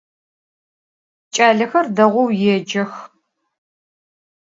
Ç'alexer 1.33 1.87
değou 1.95 2.29
yêcex. 2.41 2.93